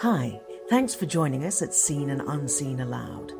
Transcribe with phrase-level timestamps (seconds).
[0.00, 3.32] Hi, thanks for joining us at Seen and Unseen Aloud.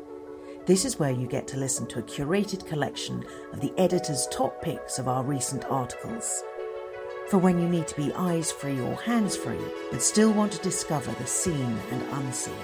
[0.65, 4.59] This is where you get to listen to a curated collection of the editor's top
[4.63, 6.43] picks of our recent articles.
[7.27, 9.61] For when you need to be eyes free or hands free,
[9.91, 12.55] but still want to discover the seen and unseen.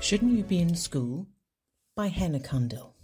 [0.00, 1.28] Shouldn't You Be in School?
[1.94, 2.97] by Henna Cundill.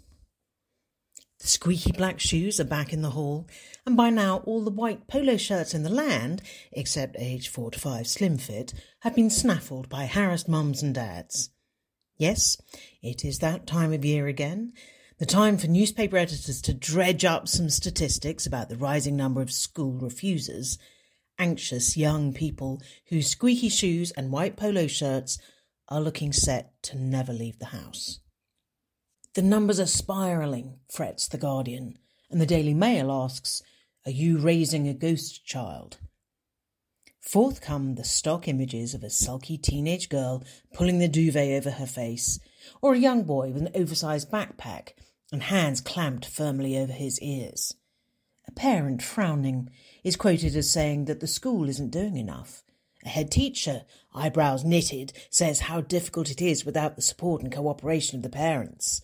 [1.44, 3.46] The squeaky black shoes are back in the hall,
[3.84, 6.40] and by now all the white polo shirts in the land,
[6.72, 11.50] except age 4 to 5 slim fit, have been snaffled by harassed mums and dads.
[12.16, 12.56] Yes,
[13.02, 14.72] it is that time of year again,
[15.18, 19.52] the time for newspaper editors to dredge up some statistics about the rising number of
[19.52, 20.78] school refusers,
[21.38, 22.80] anxious young people
[23.10, 25.36] whose squeaky shoes and white polo shirts
[25.90, 28.20] are looking set to never leave the house.
[29.34, 31.98] The numbers are spiralling, frets The Guardian,
[32.30, 33.64] and the Daily Mail asks,
[34.06, 35.96] Are you raising a ghost child?
[37.20, 41.86] Forth come the stock images of a sulky teenage girl pulling the duvet over her
[41.86, 42.38] face,
[42.80, 44.90] or a young boy with an oversized backpack
[45.32, 47.74] and hands clamped firmly over his ears.
[48.46, 49.68] A parent, frowning,
[50.04, 52.62] is quoted as saying that the school isn't doing enough.
[53.04, 53.82] A head teacher,
[54.14, 59.02] eyebrows knitted, says how difficult it is without the support and cooperation of the parents.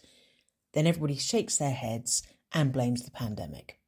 [0.73, 3.79] Then everybody shakes their heads and blames the pandemic.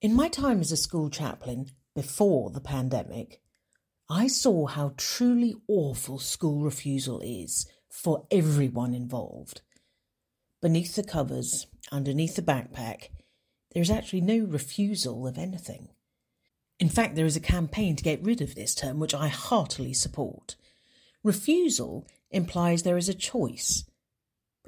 [0.00, 3.40] In my time as a school chaplain before the pandemic,
[4.08, 9.62] I saw how truly awful school refusal is for everyone involved.
[10.62, 13.08] Beneath the covers, underneath the backpack,
[13.72, 15.88] there is actually no refusal of anything.
[16.80, 19.92] In fact, there is a campaign to get rid of this term, which I heartily
[19.92, 20.56] support.
[21.24, 23.84] Refusal implies there is a choice,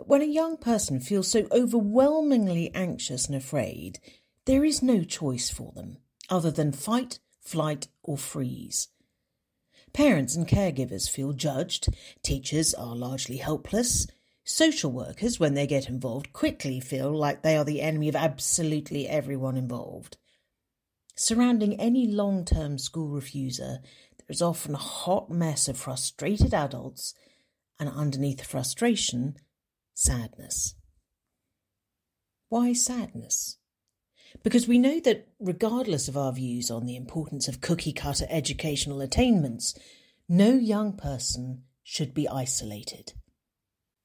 [0.00, 3.98] but when a young person feels so overwhelmingly anxious and afraid,
[4.46, 5.98] there is no choice for them
[6.30, 8.88] other than fight, flight, or freeze.
[9.92, 11.90] Parents and caregivers feel judged,
[12.22, 14.06] teachers are largely helpless,
[14.42, 19.06] social workers, when they get involved, quickly feel like they are the enemy of absolutely
[19.06, 20.16] everyone involved.
[21.14, 23.80] Surrounding any long term school refuser,
[24.16, 27.12] there is often a hot mess of frustrated adults,
[27.78, 29.36] and underneath frustration,
[30.00, 30.76] sadness.
[32.48, 33.58] Why sadness?
[34.42, 39.02] Because we know that, regardless of our views on the importance of cookie cutter educational
[39.02, 39.78] attainments,
[40.26, 43.12] no young person should be isolated.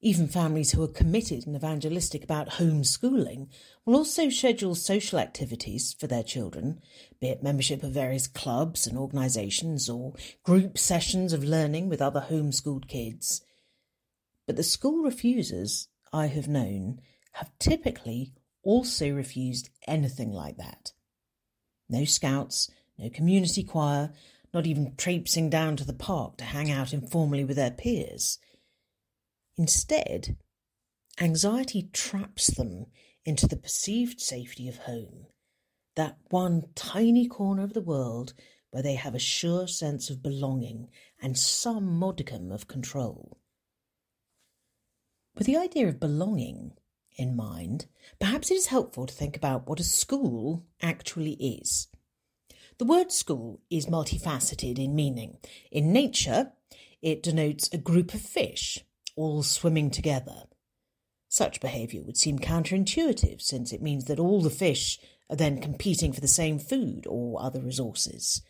[0.02, 3.48] Even families who are committed and evangelistic about homeschooling
[3.86, 6.78] will also schedule social activities for their children,
[7.22, 10.12] be it membership of various clubs and organisations or
[10.44, 13.45] group sessions of learning with other homeschooled kids,
[14.46, 17.00] but the school refusers I have known
[17.32, 20.92] have typically also refused anything like that.
[21.88, 24.12] No scouts, no community choir,
[24.54, 28.38] not even traipsing down to the park to hang out informally with their peers.
[29.58, 30.36] Instead,
[31.20, 32.86] anxiety traps them
[33.24, 35.26] into the perceived safety of home,
[35.94, 38.34] that one tiny corner of the world
[38.70, 40.88] where they have a sure sense of belonging
[41.20, 43.38] and some modicum of control.
[45.36, 46.72] With the idea of belonging
[47.16, 47.86] in mind,
[48.18, 51.88] perhaps it is helpful to think about what a school actually is.
[52.78, 55.36] The word school is multifaceted in meaning.
[55.70, 56.52] In nature,
[57.02, 60.44] it denotes a group of fish, all swimming together.
[61.28, 64.98] Such behaviour would seem counterintuitive, since it means that all the fish
[65.28, 68.40] are then competing for the same food or other resources.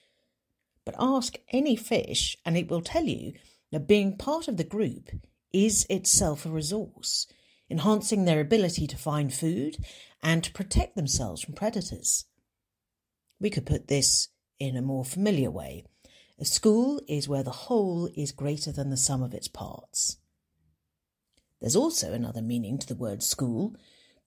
[0.84, 3.32] But ask any fish, and it will tell you
[3.72, 5.10] that being part of the group
[5.64, 7.26] is itself a resource,
[7.70, 9.78] enhancing their ability to find food
[10.22, 12.26] and to protect themselves from predators.
[13.40, 14.28] We could put this
[14.58, 15.84] in a more familiar way.
[16.38, 20.18] A school is where the whole is greater than the sum of its parts.
[21.60, 23.74] There's also another meaning to the word school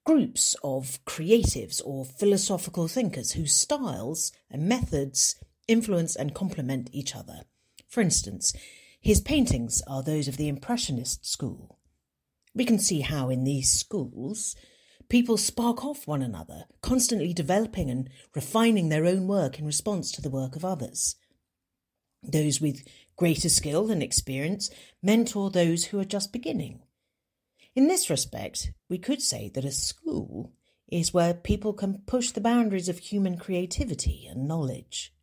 [0.06, 5.36] groups of creatives or philosophical thinkers whose styles and methods
[5.68, 7.42] influence and complement each other.
[7.88, 8.54] For instance,
[9.02, 11.80] his paintings are those of the Impressionist school.
[12.54, 14.56] We can see how in these schools
[15.08, 20.22] people spark off one another, constantly developing and refining their own work in response to
[20.22, 21.16] the work of others.
[22.22, 22.86] Those with
[23.16, 24.70] greater skill and experience
[25.02, 26.82] mentor those who are just beginning.
[27.76, 30.54] In this respect, we could say that a school
[30.92, 35.14] is where people can push the boundaries of human creativity and knowledge.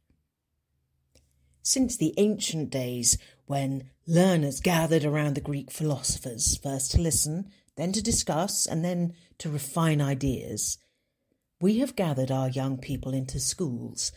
[1.63, 7.93] Since the ancient days, when learners gathered around the Greek philosophers, first to listen, then
[7.93, 10.79] to discuss, and then to refine ideas,
[11.61, 14.13] we have gathered our young people into schools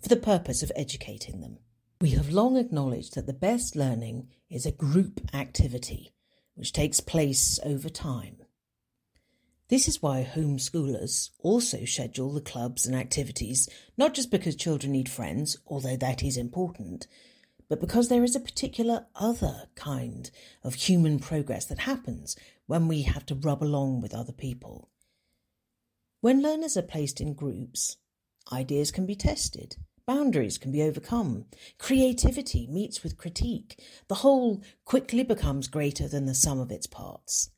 [0.00, 1.58] for the purpose of educating them.
[2.00, 6.12] We have long acknowledged that the best learning is a group activity
[6.54, 8.36] which takes place over time.
[9.68, 15.08] This is why homeschoolers also schedule the clubs and activities, not just because children need
[15.08, 17.06] friends, although that is important,
[17.68, 20.30] but because there is a particular other kind
[20.62, 22.36] of human progress that happens
[22.66, 24.90] when we have to rub along with other people.
[26.20, 27.96] When learners are placed in groups,
[28.52, 29.76] ideas can be tested,
[30.06, 31.46] boundaries can be overcome,
[31.78, 37.50] creativity meets with critique, the whole quickly becomes greater than the sum of its parts.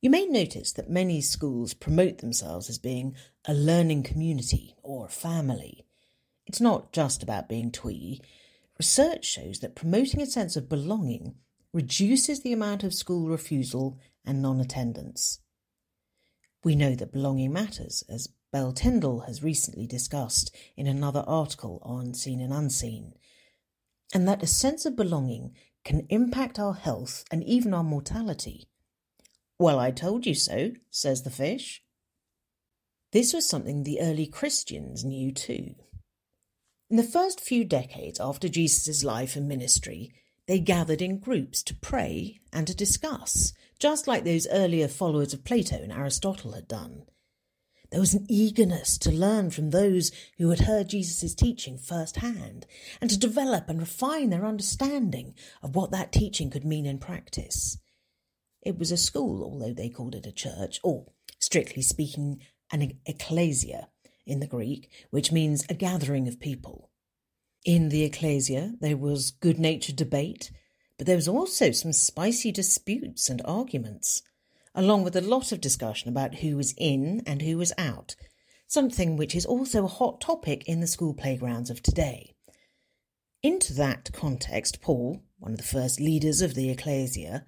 [0.00, 3.16] You may notice that many schools promote themselves as being
[3.46, 5.87] a learning community or family.
[6.48, 8.22] It's not just about being twee.
[8.78, 11.34] Research shows that promoting a sense of belonging
[11.74, 15.40] reduces the amount of school refusal and non attendance.
[16.64, 22.14] We know that belonging matters, as Belle Tindall has recently discussed in another article on
[22.14, 23.12] Seen and Unseen,
[24.14, 25.54] and that a sense of belonging
[25.84, 28.68] can impact our health and even our mortality.
[29.58, 31.82] Well, I told you so, says the fish.
[33.12, 35.74] This was something the early Christians knew too.
[36.90, 40.10] In the first few decades after Jesus' life and ministry,
[40.46, 45.44] they gathered in groups to pray and to discuss, just like those earlier followers of
[45.44, 47.02] Plato and Aristotle had done.
[47.90, 52.66] There was an eagerness to learn from those who had heard Jesus' teaching firsthand
[53.02, 57.76] and to develop and refine their understanding of what that teaching could mean in practice.
[58.62, 61.06] It was a school, although they called it a church, or,
[61.38, 62.40] strictly speaking,
[62.72, 63.88] an ecclesia
[64.28, 66.90] in the Greek, which means a gathering of people.
[67.64, 70.50] In the ecclesia, there was good natured debate,
[70.96, 74.22] but there was also some spicy disputes and arguments,
[74.74, 78.14] along with a lot of discussion about who was in and who was out,
[78.66, 82.34] something which is also a hot topic in the school playgrounds of today.
[83.42, 87.44] Into that context, Paul, one of the first leaders of the ecclesia,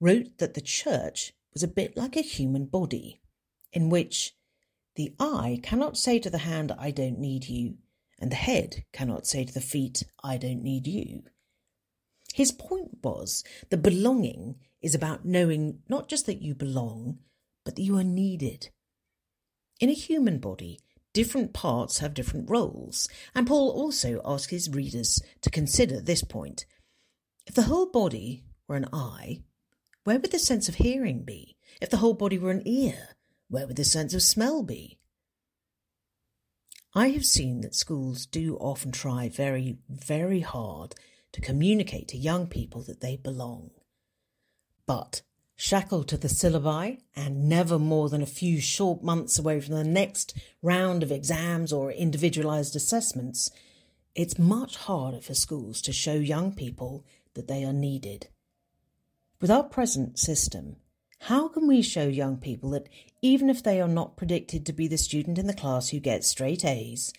[0.00, 3.20] wrote that the church was a bit like a human body,
[3.72, 4.35] in which
[4.96, 7.76] the eye cannot say to the hand, I don't need you,
[8.18, 11.22] and the head cannot say to the feet, I don't need you.
[12.34, 17.18] His point was that belonging is about knowing not just that you belong,
[17.64, 18.70] but that you are needed.
[19.80, 20.80] In a human body,
[21.12, 26.66] different parts have different roles, and Paul also asks his readers to consider this point.
[27.46, 29.42] If the whole body were an eye,
[30.04, 31.56] where would the sense of hearing be?
[31.80, 33.15] If the whole body were an ear,
[33.48, 34.98] where would the sense of smell be?
[36.94, 40.94] I have seen that schools do often try very, very hard
[41.32, 43.70] to communicate to young people that they belong.
[44.86, 45.20] But
[45.56, 49.84] shackled to the syllabi and never more than a few short months away from the
[49.84, 53.50] next round of exams or individualized assessments,
[54.14, 57.04] it's much harder for schools to show young people
[57.34, 58.28] that they are needed.
[59.40, 60.76] With our present system,
[61.20, 62.88] how can we show young people that
[63.22, 66.28] even if they are not predicted to be the student in the class who gets
[66.28, 67.12] straight A's,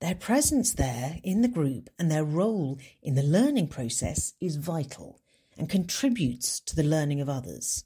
[0.00, 5.20] their presence there in the group and their role in the learning process is vital
[5.58, 7.84] and contributes to the learning of others?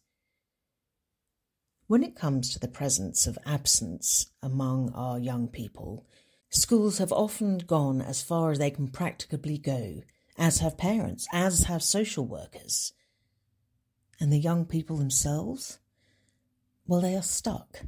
[1.87, 6.07] When it comes to the presence of absence among our young people,
[6.51, 10.03] schools have often gone as far as they can practicably go,
[10.39, 12.93] as have parents, as have social workers.
[14.25, 15.81] And the young people themselves?
[16.87, 17.83] Well, they are stuck.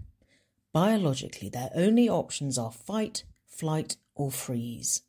[0.71, 5.01] Biologically, their only options are fight, flight, or freeze.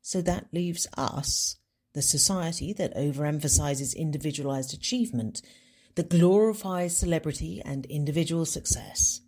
[0.00, 1.56] So that leaves us,
[1.94, 5.42] the society that overemphasizes individualized achievement,
[5.96, 9.20] that glorifies celebrity and individual success.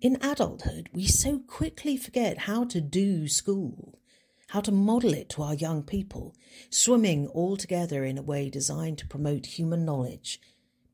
[0.00, 4.00] In adulthood, we so quickly forget how to do school
[4.48, 6.34] how to model it to our young people,
[6.70, 10.40] swimming all together in a way designed to promote human knowledge,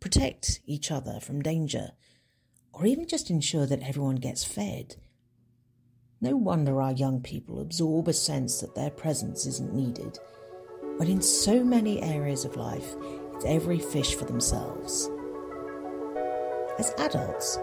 [0.00, 1.92] protect each other from danger,
[2.72, 4.96] or even just ensure that everyone gets fed.
[6.20, 10.18] No wonder our young people absorb a sense that their presence isn't needed,
[10.96, 12.96] when in so many areas of life
[13.34, 15.08] it's every fish for themselves.
[16.76, 17.58] As adults,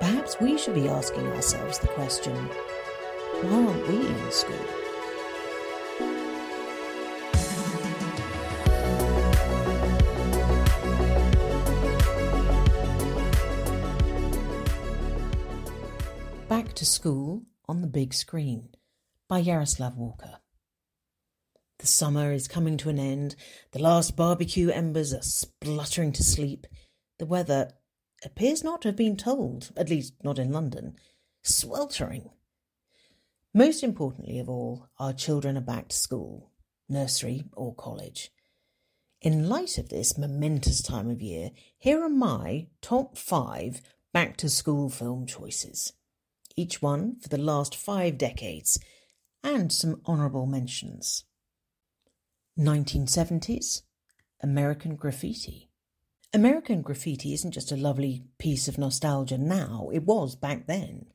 [0.00, 2.34] perhaps we should be asking ourselves the question
[3.40, 4.77] why aren't we in school?
[16.78, 18.68] To School on the Big Screen
[19.26, 20.38] by Yaroslav Walker.
[21.80, 23.34] The summer is coming to an end.
[23.72, 26.68] The last barbecue embers are spluttering to sleep.
[27.18, 27.72] The weather
[28.24, 30.94] appears not to have been told, at least not in London.
[31.42, 32.30] Sweltering.
[33.52, 36.52] Most importantly of all, our children are back to school,
[36.88, 38.30] nursery or college.
[39.20, 43.82] In light of this momentous time of year, here are my top five
[44.12, 45.92] back to school film choices,
[46.58, 48.78] each one for the last five decades,
[49.44, 51.24] and some honourable mentions.
[52.58, 53.82] 1970s
[54.42, 55.70] American Graffiti.
[56.34, 61.06] American Graffiti isn't just a lovely piece of nostalgia now, it was back then.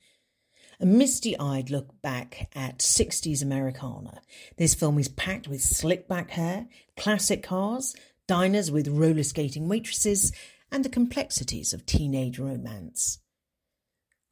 [0.79, 4.21] A misty eyed look back at 60s Americana.
[4.57, 7.95] This film is packed with slick back hair, classic cars,
[8.27, 10.31] diners with roller skating waitresses,
[10.71, 13.19] and the complexities of teenage romance.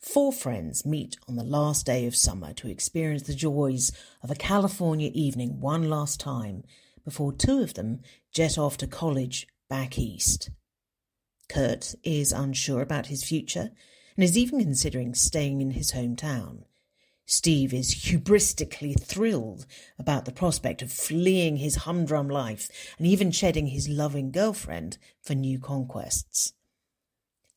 [0.01, 3.91] Four friends meet on the last day of summer to experience the joys
[4.24, 6.63] of a California evening one last time
[7.05, 8.01] before two of them
[8.34, 10.50] jet off to college back east.
[11.48, 13.70] Curt is unsure about his future
[14.15, 16.63] and is even considering staying in his hometown.
[17.27, 19.67] Steve is hubristically thrilled
[20.00, 25.36] about the prospect of fleeing his humdrum life and even shedding his loving girlfriend for
[25.36, 26.53] new conquests.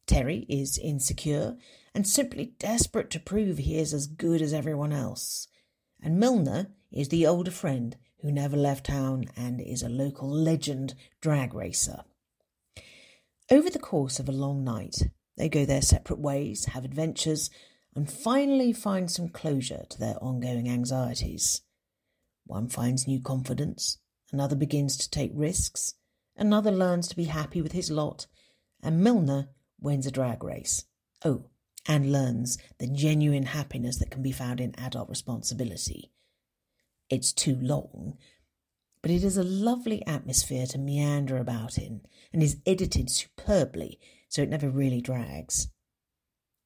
[0.06, 1.56] Terry is insecure
[1.94, 5.46] and simply desperate to prove he is as good as everyone else.
[6.02, 10.94] And Milner is the older friend who never left town and is a local legend
[11.20, 12.04] drag racer.
[13.50, 17.50] Over the course of a long night, they go their separate ways, have adventures,
[17.94, 21.62] and finally find some closure to their ongoing anxieties.
[22.46, 23.98] One finds new confidence,
[24.32, 25.94] another begins to take risks,
[26.36, 28.26] another learns to be happy with his lot,
[28.82, 29.48] and Milner
[29.80, 30.84] wins a drag race.
[31.24, 31.44] Oh,
[31.86, 36.10] and learns the genuine happiness that can be found in adult responsibility
[37.10, 38.16] it's too long,
[39.02, 42.00] but it is a lovely atmosphere to meander about in
[42.32, 43.98] and is edited superbly
[44.28, 45.68] so it never really drags.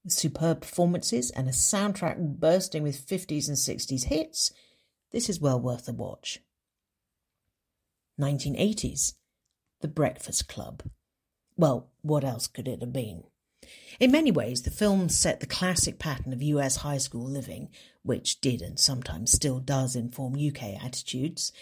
[0.06, 4.52] superb performances and a soundtrack bursting with 50s and 60s hits,
[5.10, 6.40] this is well worth a watch.
[8.18, 9.14] 1980s
[9.80, 10.82] The Breakfast Club.
[11.56, 13.24] Well, what else could it have been?
[14.00, 17.68] In many ways, the film set the classic pattern of US high school living,
[18.02, 21.52] which did and sometimes still does inform UK attitudes,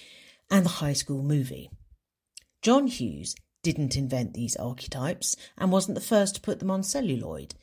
[0.50, 1.70] and the high school movie.
[2.62, 7.54] John Hughes didn't invent these archetypes and wasn't the first to put them on celluloid,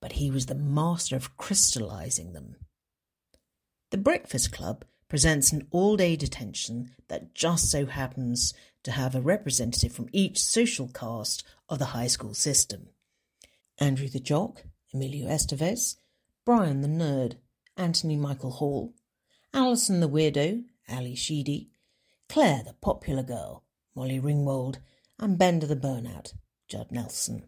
[0.00, 2.56] but he was the master of crystallizing them.
[3.90, 8.54] The Breakfast Club presents an all day detention that just so happens
[8.84, 12.88] to have a representative from each social caste of the high school system.
[13.80, 15.96] Andrew the Jock, Emilio Estevez,
[16.44, 17.36] Brian the Nerd,
[17.78, 18.94] Anthony Michael Hall,
[19.54, 21.70] Alison the Weirdo, Ally Sheedy,
[22.28, 24.76] Claire the Popular Girl, Molly Ringwald,
[25.18, 26.34] and Bender the Burnout,
[26.68, 27.46] Judd Nelson.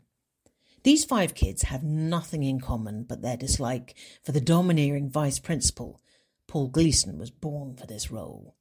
[0.85, 6.01] These five kids have nothing in common but their dislike for the domineering vice principal.
[6.49, 8.57] Paul Gleason was born for this role.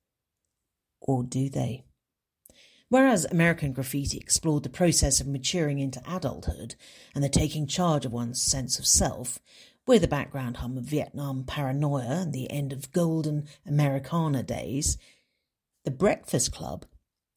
[1.00, 1.86] Or do they?
[2.92, 6.76] Whereas American Graffiti explored the process of maturing into adulthood
[7.16, 9.40] and the taking charge of one's sense of self,
[9.88, 14.98] with a background hum of Vietnam paranoia and the end of golden Americana days,
[15.86, 16.86] The Breakfast Club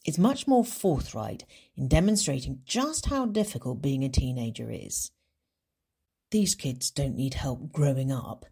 [0.05, 1.45] is much more forthright
[1.77, 5.13] in demonstrating just how difficult being a teenager is.
[6.33, 8.45] These kids don't need help growing up.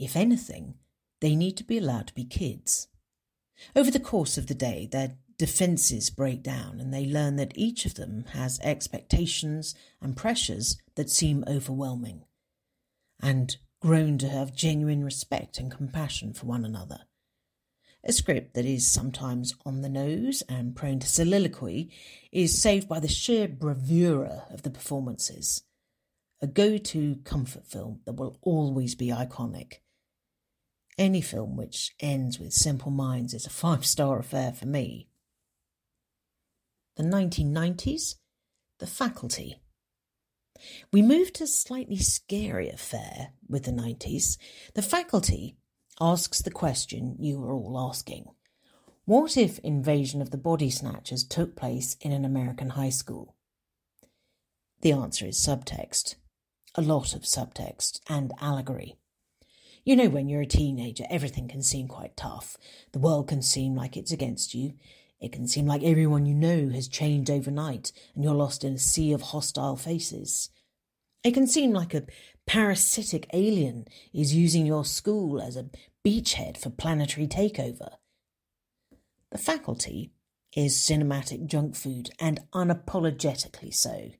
[0.00, 0.74] If anything,
[1.20, 2.88] they need to be allowed to be kids.
[3.76, 7.86] Over the course of the day, their defenses break down and they learn that each
[7.86, 12.26] of them has expectations and pressures that seem overwhelming,
[13.22, 16.98] and grown to have genuine respect and compassion for one another.
[18.04, 21.90] A script that is sometimes on the nose and prone to soliloquy
[22.30, 25.62] is saved by the sheer bravura of the performances.
[26.42, 29.76] A go to comfort film that will always be iconic.
[30.98, 35.09] Any film which ends with Simple Minds is a five star affair for me
[37.00, 38.16] the 1990s,
[38.78, 39.62] The Faculty.
[40.92, 44.36] We moved to a slightly scarier fare with the 90s.
[44.74, 45.56] The Faculty
[45.98, 48.26] asks the question you are all asking.
[49.06, 53.34] What if Invasion of the Body Snatchers took place in an American high school?
[54.82, 56.16] The answer is subtext.
[56.74, 58.98] A lot of subtext and allegory.
[59.84, 62.58] You know, when you're a teenager, everything can seem quite tough.
[62.92, 64.74] The world can seem like it's against you.
[65.20, 68.78] It can seem like everyone you know has changed overnight and you're lost in a
[68.78, 70.50] sea of hostile faces.
[71.22, 72.06] It can seem like a
[72.46, 75.68] parasitic alien is using your school as a
[76.04, 77.96] beachhead for planetary takeover.
[79.30, 80.12] The faculty
[80.56, 84.10] is cinematic junk food, and unapologetically so.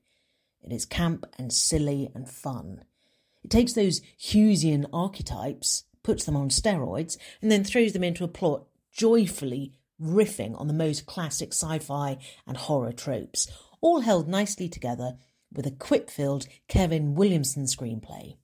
[0.61, 2.83] It is camp and silly and fun.
[3.43, 8.29] It takes those Hughesian archetypes, puts them on steroids, and then throws them into a
[8.29, 12.17] plot joyfully riffing on the most classic sci fi
[12.47, 15.17] and horror tropes, all held nicely together
[15.53, 18.37] with a quip filled Kevin Williamson screenplay.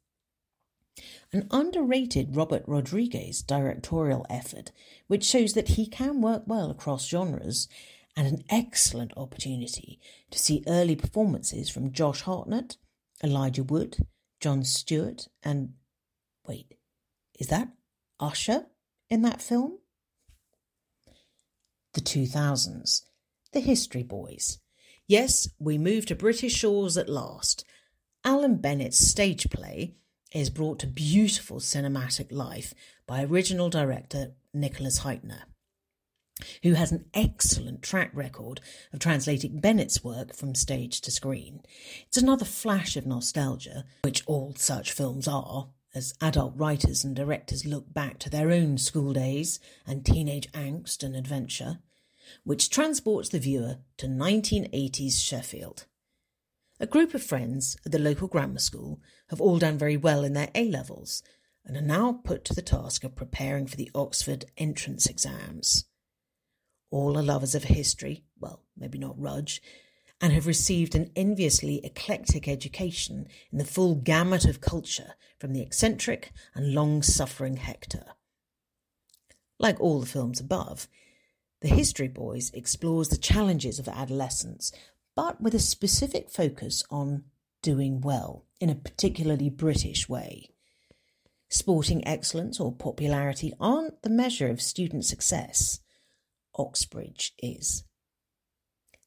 [1.31, 4.71] An underrated Robert Rodriguez directorial effort,
[5.07, 7.67] which shows that he can work well across genres,
[8.15, 9.99] and an excellent opportunity
[10.31, 12.77] to see early performances from Josh Hartnett,
[13.23, 14.07] Elijah Wood,
[14.39, 15.73] Jon Stewart, and
[16.47, 16.75] wait,
[17.39, 17.69] is that
[18.19, 18.65] Usher
[19.09, 19.77] in that film?
[21.97, 23.01] The 2000s,
[23.53, 24.59] The History Boys.
[25.07, 27.65] Yes, we move to British shores at last.
[28.23, 29.95] Alan Bennett's stage play
[30.31, 32.75] is brought to beautiful cinematic life
[33.07, 35.45] by original director Nicholas Hytner,
[36.61, 38.61] who has an excellent track record
[38.93, 41.63] of translating Bennett's work from stage to screen.
[42.05, 47.65] It's another flash of nostalgia, which all such films are, as adult writers and directors
[47.65, 51.79] look back to their own school days and teenage angst and adventure,
[52.43, 55.85] which transports the viewer to 1980s Sheffield.
[56.79, 60.33] A group of friends at the local grammar school have all done very well in
[60.33, 61.23] their A levels
[61.65, 65.85] and are now put to the task of preparing for the Oxford entrance exams.
[66.89, 69.61] All are lovers of history, well, maybe not Rudge,
[70.21, 75.61] and have received an enviously eclectic education in the full gamut of culture from the
[75.61, 78.05] eccentric and long suffering Hector.
[79.59, 80.87] Like all the films above,
[81.61, 84.71] The History Boys explores the challenges of adolescence
[85.15, 87.23] but with a specific focus on
[87.63, 90.51] doing well in a particularly British way.
[91.49, 95.79] Sporting excellence or popularity aren't the measure of student success.
[96.55, 97.83] Oxbridge is.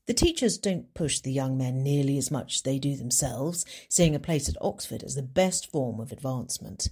[0.07, 4.17] The teachers don't push the young men nearly as much as they do themselves, seeing
[4.17, 6.89] a place at Oxford as the best form of advancement.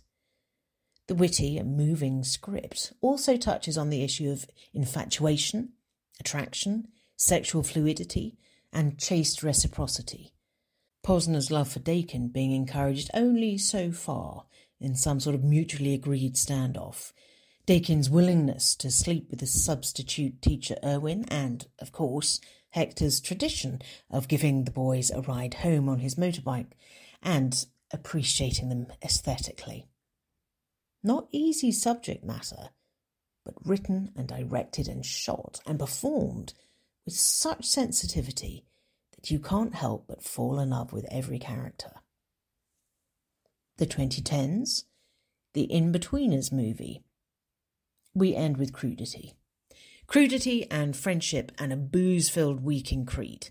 [1.08, 5.70] The witty and moving script also touches on the issue of infatuation,
[6.20, 8.36] attraction, sexual fluidity,
[8.74, 10.34] and chaste reciprocity.
[11.02, 14.44] Posner's love for Dakin being encouraged only so far
[14.78, 17.12] in some sort of mutually agreed standoff.
[17.64, 22.38] Dakin's willingness to sleep with his substitute teacher Irwin, and, of course,
[22.70, 26.72] Hector's tradition of giving the boys a ride home on his motorbike
[27.22, 29.86] and appreciating them aesthetically.
[31.08, 32.68] Not easy subject matter,
[33.42, 36.52] but written and directed and shot and performed
[37.06, 38.66] with such sensitivity
[39.16, 41.92] that you can't help but fall in love with every character.
[43.78, 44.84] The 2010s,
[45.54, 47.02] the Inbetweeners movie.
[48.12, 49.32] We end with crudity.
[50.06, 53.50] Crudity and friendship and a booze filled week in Crete.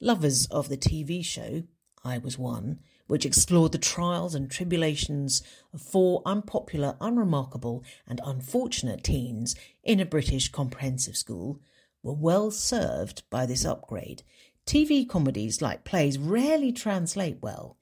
[0.00, 1.62] Lovers of the TV show,
[2.02, 2.80] I Was One,
[3.12, 5.42] which explored the trials and tribulations
[5.74, 11.60] of four unpopular, unremarkable, and unfortunate teens in a British comprehensive school,
[12.02, 14.22] were well served by this upgrade.
[14.66, 17.76] TV comedies, like plays, rarely translate well.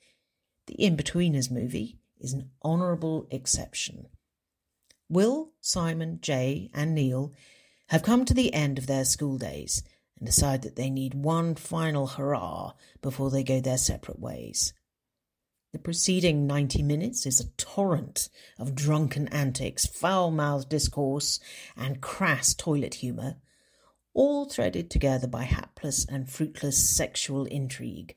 [0.67, 4.09] The Inbetweeners movie is an honourable exception.
[5.09, 7.33] Will, Simon, Jay, and Neil
[7.91, 9.85] have come to the end of their school days
[10.19, 14.73] and decide that they need one final hurrah before they go their separate ways.
[15.73, 18.29] The preceding 90 minutes is a torrent
[18.59, 21.39] of drunken antics, foul mouthed discourse,
[21.77, 23.37] and crass toilet humour
[24.13, 28.17] all threaded together by hapless and fruitless sexual intrigue.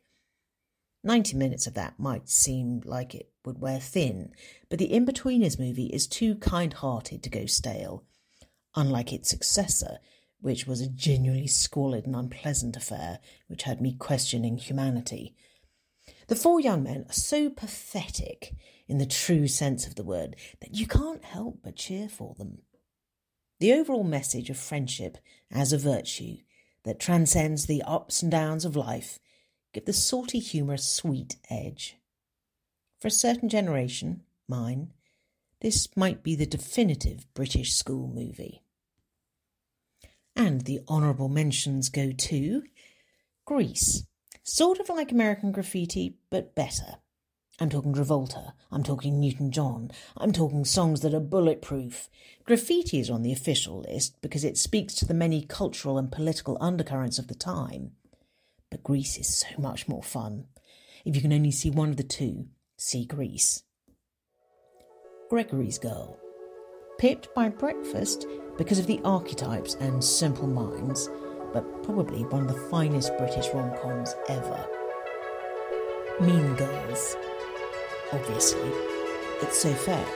[1.03, 4.33] Ninety minutes of that might seem like it would wear thin,
[4.69, 8.05] but the Inbetweeners movie is too kind hearted to go stale,
[8.75, 9.99] unlike its successor,
[10.39, 15.35] which was a genuinely squalid and unpleasant affair which had me questioning humanity.
[16.33, 18.55] The four young men are so pathetic
[18.87, 22.63] in the true sense of the word that you can't help but cheer for them.
[23.59, 25.19] The overall message of friendship
[25.51, 26.37] as a virtue
[26.85, 29.19] that transcends the ups and downs of life
[29.75, 31.97] give the salty humour a sweet edge.
[32.99, 34.91] For a certain generation, mine,
[35.61, 38.63] this might be the definitive British school movie.
[40.35, 42.63] And the honourable mentions go to
[43.45, 44.07] Grease,
[44.43, 46.97] sort of like American Graffiti, but better.
[47.59, 48.53] I'm talking Travolta.
[48.71, 49.91] I'm talking Newton John.
[50.17, 52.09] I'm talking songs that are bulletproof.
[52.45, 56.57] Graffiti is on the official list because it speaks to the many cultural and political
[56.59, 57.91] undercurrents of the time.
[58.71, 60.45] But Grease is so much more fun.
[61.05, 63.63] If you can only see one of the two, see Grease.
[65.29, 66.17] Gregory's Girl.
[66.97, 68.25] pipped by breakfast
[68.57, 71.09] because of the archetypes and simple minds,
[71.53, 74.67] but probably one of the finest British rom coms ever.
[76.19, 77.15] Mean Girls.
[78.11, 78.71] Obviously,
[79.41, 80.07] it's so fetch.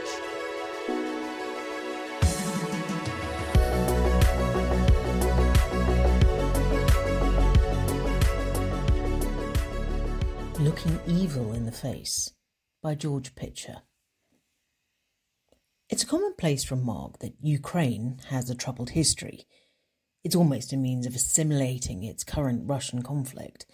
[10.60, 12.34] Looking Evil in the Face
[12.82, 13.84] by George Pitcher.
[15.90, 19.46] It's a commonplace remark that Ukraine has a troubled history.
[20.28, 23.66] It's almost a means of assimilating its current Russian conflict.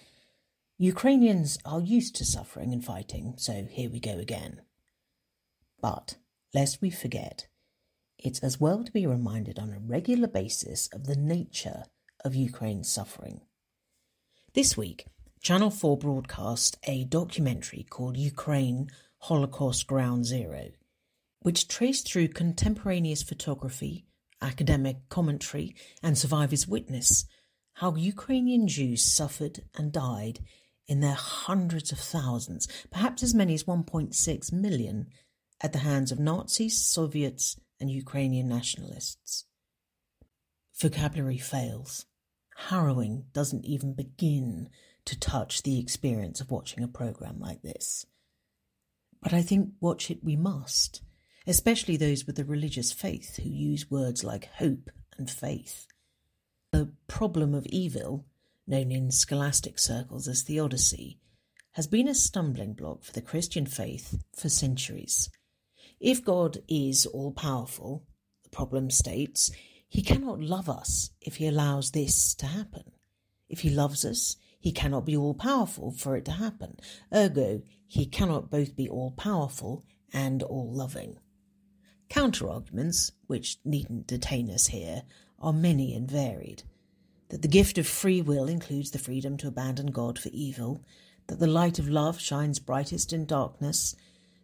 [0.78, 4.62] Ukrainians are used to suffering and fighting, so here we go again.
[5.82, 6.18] But,
[6.54, 7.48] lest we forget,
[8.20, 11.86] it's as well to be reminded on a regular basis of the nature
[12.24, 13.42] of Ukraine's suffering.
[14.54, 15.08] This week,
[15.42, 20.68] Channel 4 broadcast a documentary called Ukraine Holocaust Ground Zero
[21.44, 24.06] which traced through contemporaneous photography,
[24.44, 27.26] academic commentary, and survivors' witness
[27.78, 30.40] how Ukrainian Jews suffered and died
[30.88, 35.08] in their hundreds of thousands, perhaps as many as 1.6 million,
[35.62, 39.46] at the hands of Nazis, Soviets, and Ukrainian nationalists.
[40.80, 42.06] Vocabulary fails.
[42.70, 44.70] Harrowing doesn't even begin
[45.06, 48.06] to touch the experience of watching a program like this.
[49.22, 51.02] But I think watch it we must
[51.46, 55.88] especially those with a religious faith who use words like hope and faith.
[56.72, 58.26] The problem of evil,
[58.66, 61.20] known in scholastic circles as theodicy,
[61.74, 65.30] has been a stumbling block for the Christian faith for centuries.
[66.00, 68.04] If God is all powerful,
[68.44, 69.52] the problem states,
[69.88, 72.92] he cannot love us if he allows this to happen.
[73.50, 76.78] If he loves us, he cannot be all powerful for it to happen.
[77.14, 81.18] Ergo, he cannot both be all powerful and all loving.
[82.14, 85.02] Counter-arguments, which needn't detain us here,
[85.40, 86.62] are many and varied.
[87.30, 90.86] That the gift of free will includes the freedom to abandon God for evil,
[91.26, 93.96] that the light of love shines brightest in darkness,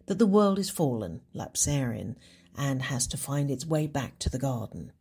[0.07, 2.15] that the world is fallen, lapsarian,
[2.57, 4.91] and has to find its way back to the garden,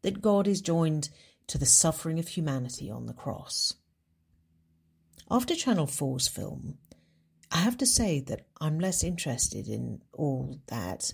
[0.00, 1.10] that God is joined
[1.48, 3.74] to the suffering of humanity on the cross.
[5.30, 6.78] After Channel 4's film,
[7.52, 11.12] I have to say that I'm less interested in all that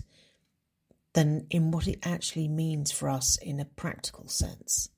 [1.13, 4.89] than in what it actually means for us in a practical sense.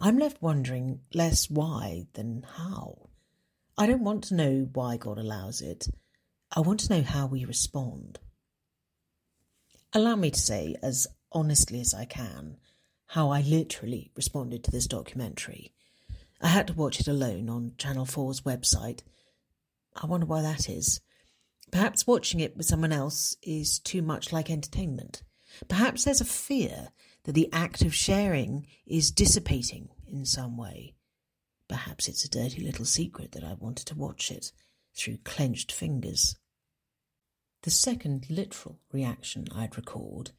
[0.00, 3.10] I'm left wondering less why than how.
[3.76, 5.88] I don't want to know why God allows it.
[6.54, 8.18] I want to know how we respond.
[9.92, 12.56] Allow me to say, as honestly as I can,
[13.06, 15.72] how I literally responded to this documentary.
[16.40, 19.00] I had to watch it alone on Channel 4's website.
[19.94, 21.00] I wonder why that is.
[21.72, 25.22] Perhaps watching it with someone else is too much like entertainment.
[25.68, 26.90] Perhaps there's a fear
[27.24, 30.94] that the act of sharing is dissipating in some way.
[31.68, 34.52] Perhaps it's a dirty little secret that I wanted to watch it
[34.94, 36.36] through clenched fingers.
[37.62, 40.32] The second literal reaction I'd record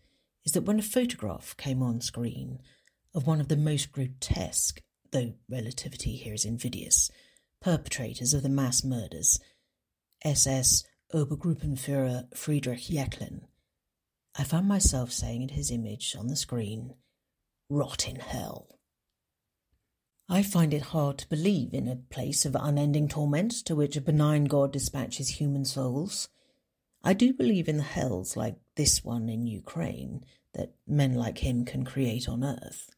[0.45, 2.59] is that when a photograph came on screen
[3.15, 7.09] of one of the most grotesque, though relativity here is invidious,
[7.59, 9.39] perpetrators of the mass murders,
[10.23, 13.41] SS Obergruppenführer Friedrich Jeckeln.
[14.35, 16.95] I found myself saying in his image on the screen,
[17.69, 18.79] Rot in hell.
[20.27, 24.01] I find it hard to believe in a place of unending torment to which a
[24.01, 26.29] benign God dispatches human souls.
[27.03, 31.63] I do believe in the hells like this one in Ukraine that men like him
[31.63, 32.89] can create on earth.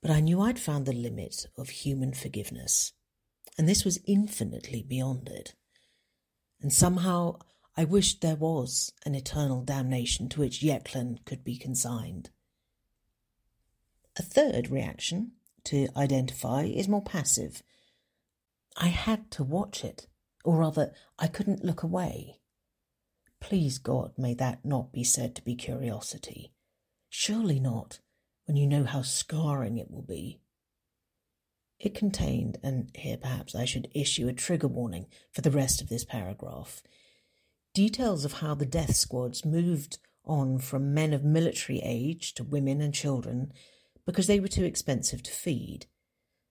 [0.00, 2.92] But I knew I'd found the limit of human forgiveness,
[3.56, 5.54] and this was infinitely beyond it
[6.62, 7.38] and somehow
[7.76, 12.30] I wished there was an eternal damnation to which Jeckeln could be consigned.
[14.16, 15.32] A third reaction
[15.64, 17.62] to identify is more passive.
[18.76, 20.06] I had to watch it,
[20.44, 22.40] or rather, I couldn't look away.
[23.40, 26.52] Please God, may that not be said to be curiosity.
[27.08, 28.00] Surely not,
[28.44, 30.41] when you know how scarring it will be.
[31.82, 35.88] It contained, and here perhaps I should issue a trigger warning for the rest of
[35.88, 36.80] this paragraph,
[37.74, 42.80] details of how the death squads moved on from men of military age to women
[42.80, 43.52] and children
[44.06, 45.86] because they were too expensive to feed,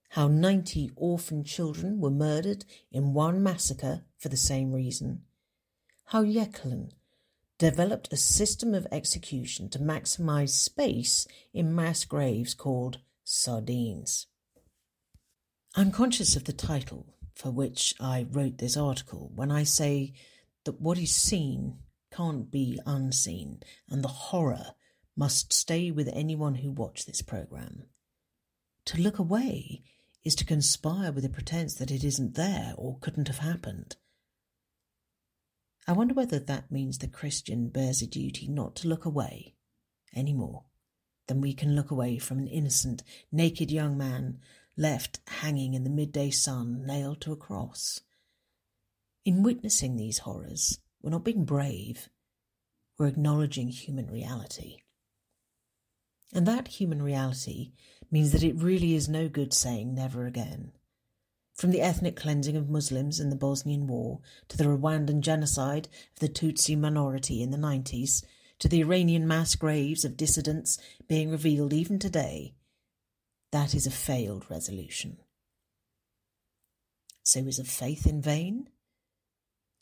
[0.09, 5.21] how 90 orphan children were murdered in one massacre for the same reason,
[6.07, 6.91] how Jeckeln
[7.57, 14.27] developed a system of execution to maximize space in mass graves called sardines.
[15.73, 20.13] I'm conscious of the title for which I wrote this article when I say
[20.65, 21.77] that what is seen
[22.11, 24.73] can't be unseen, and the horror
[25.15, 27.83] must stay with anyone who watch this program.
[28.85, 29.83] To look away
[30.25, 33.95] is to conspire with a pretense that it isn't there or couldn't have happened.
[35.87, 39.55] I wonder whether that means the Christian bears a duty not to look away
[40.13, 40.65] any more
[41.27, 44.39] than we can look away from an innocent, naked young man
[44.77, 48.01] left hanging in the midday sun, nailed to a cross.
[49.25, 52.09] In witnessing these horrors, we're not being brave,
[52.97, 54.77] we're acknowledging human reality.
[56.33, 57.71] And that human reality
[58.09, 60.71] means that it really is no good saying never again.
[61.53, 66.19] From the ethnic cleansing of Muslims in the Bosnian War to the Rwandan genocide of
[66.19, 68.23] the Tutsi minority in the 90s
[68.59, 72.53] to the Iranian mass graves of dissidents being revealed even today,
[73.51, 75.17] that is a failed resolution.
[77.23, 78.67] So is a faith in vain?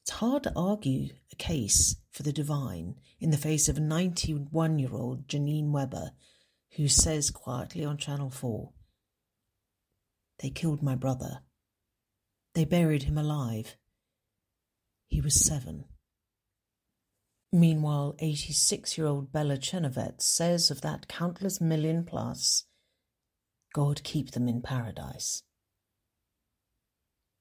[0.04, 4.80] It's hard to argue a case for the divine in the face of a 91
[4.80, 6.12] year old Janine Weber
[6.76, 8.72] who says quietly on Channel 4
[10.40, 11.42] They killed my brother.
[12.56, 13.78] They buried him alive.
[15.08, 15.86] He was seven.
[17.52, 22.66] Meanwhile, 86 year old Bella Chenovets says of that countless million plus,
[23.74, 25.44] God keep them in paradise.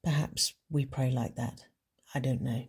[0.04, 1.64] Perhaps we pray like that.
[2.14, 2.66] I don't know.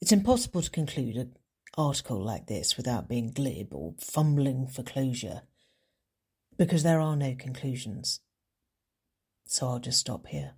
[0.00, 1.36] It's impossible to conclude an
[1.76, 5.42] article like this without being glib or fumbling for closure,
[6.56, 8.20] because there are no conclusions.
[9.46, 10.54] So I'll just stop here.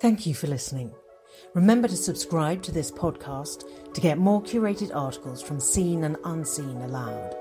[0.00, 0.92] Thank you for listening.
[1.54, 6.82] Remember to subscribe to this podcast to get more curated articles from Seen and Unseen
[6.82, 7.34] aloud.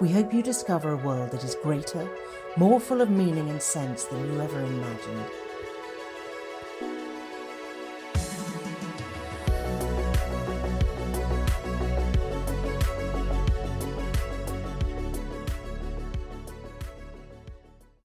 [0.00, 2.08] We hope you discover a world that is greater,
[2.56, 5.24] more full of meaning and sense than you ever imagined